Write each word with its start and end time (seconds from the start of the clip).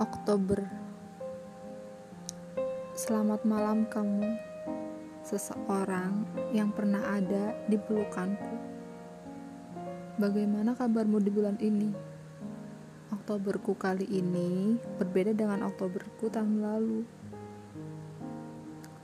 Oktober. 0.00 0.64
Selamat 2.96 3.44
malam 3.44 3.84
kamu 3.84 4.32
Seseorang 5.20 6.24
yang 6.56 6.72
pernah 6.72 7.04
ada 7.04 7.52
di 7.68 7.76
pelukanku. 7.76 8.56
Bagaimana 10.16 10.72
kabarmu 10.72 11.20
di 11.20 11.28
bulan 11.28 11.60
ini? 11.60 11.92
Oktoberku 13.12 13.76
kali 13.76 14.08
ini 14.08 14.80
berbeda 14.96 15.36
dengan 15.36 15.68
Oktoberku 15.68 16.32
tahun 16.32 16.64
lalu. 16.64 17.04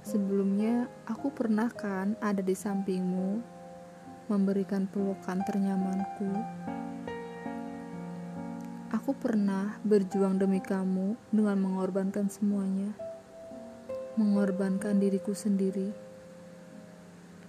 Sebelumnya 0.00 0.88
aku 1.12 1.28
pernah 1.28 1.68
kan 1.68 2.16
ada 2.24 2.40
di 2.40 2.56
sampingmu 2.56 3.44
Memberikan 4.32 4.88
pelukan 4.88 5.44
ternyamanku 5.44 6.32
Aku 8.92 9.16
pernah 9.16 9.80
berjuang 9.88 10.36
demi 10.36 10.60
kamu 10.60 11.16
dengan 11.32 11.56
mengorbankan 11.64 12.28
semuanya, 12.28 12.92
mengorbankan 14.20 15.00
diriku 15.00 15.32
sendiri, 15.32 15.96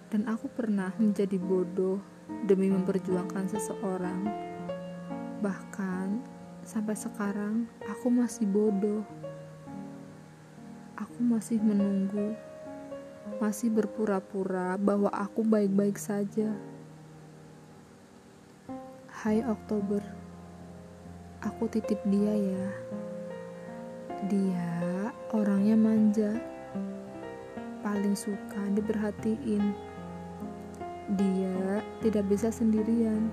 dan 0.07 0.23
aku 0.23 0.47
pernah 0.47 0.95
menjadi 0.95 1.35
bodoh 1.35 1.99
demi 2.47 2.71
memperjuangkan 2.71 3.51
seseorang. 3.51 4.23
Bahkan 5.43 6.23
sampai 6.63 6.95
sekarang, 6.95 7.67
aku 7.91 8.07
masih 8.07 8.47
bodoh. 8.47 9.03
Aku 10.95 11.19
masih 11.27 11.59
menunggu, 11.59 12.39
masih 13.43 13.67
berpura-pura 13.67 14.79
bahwa 14.79 15.11
aku 15.11 15.43
baik-baik 15.43 15.99
saja. 15.99 16.55
Hai 19.11 19.43
Oktober 19.43 20.22
aku 21.43 21.67
titip 21.67 21.99
dia 22.07 22.31
ya. 22.31 22.67
Dia 24.31 25.11
orangnya 25.35 25.75
manja, 25.75 26.31
paling 27.83 28.15
suka 28.15 28.63
diperhatiin. 28.71 29.75
Dia 31.19 31.83
tidak 31.99 32.31
bisa 32.31 32.47
sendirian, 32.47 33.27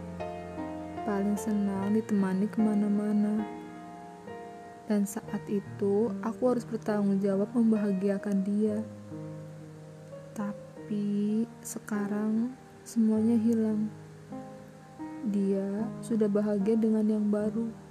paling 1.06 1.38
senang 1.38 1.94
ditemani 1.94 2.50
ke 2.50 2.58
mana-mana. 2.58 3.46
Dan 4.90 5.06
saat 5.06 5.46
itu 5.46 6.10
aku 6.26 6.50
harus 6.50 6.66
bertanggung 6.66 7.22
jawab 7.22 7.46
membahagiakan 7.54 8.42
dia. 8.42 8.82
Tapi 10.34 11.46
sekarang 11.62 12.50
semuanya 12.82 13.38
hilang. 13.38 13.86
Dia 15.30 15.86
sudah 16.02 16.26
bahagia 16.26 16.74
dengan 16.74 17.06
yang 17.06 17.30
baru. 17.30 17.89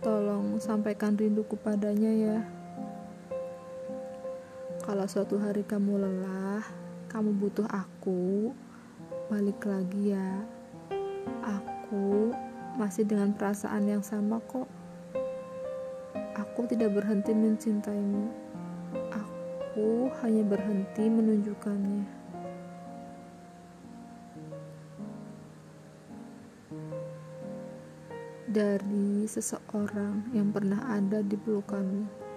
Tolong 0.00 0.56
sampaikan 0.56 1.12
rinduku 1.12 1.60
padanya 1.60 2.08
ya. 2.08 2.38
Kalau 4.80 5.04
suatu 5.04 5.36
hari 5.36 5.60
kamu 5.60 6.00
lelah, 6.00 6.64
kamu 7.12 7.36
butuh 7.36 7.68
aku, 7.68 8.48
balik 9.28 9.60
lagi 9.68 10.16
ya. 10.16 10.40
Aku 11.44 12.32
masih 12.80 13.04
dengan 13.04 13.36
perasaan 13.36 13.92
yang 13.92 14.00
sama 14.00 14.40
kok. 14.48 14.64
Aku 16.32 16.64
tidak 16.64 16.96
berhenti 16.96 17.36
mencintaimu. 17.36 18.32
Aku 19.12 20.08
hanya 20.24 20.48
berhenti 20.48 21.12
menunjukkannya. 21.12 22.19
Dari 28.50 29.30
seseorang 29.30 30.34
yang 30.34 30.50
pernah 30.50 30.90
ada 30.90 31.22
di 31.22 31.38
pelukanmu. 31.38 32.29